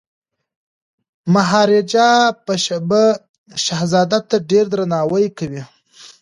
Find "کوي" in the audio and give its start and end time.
5.37-5.63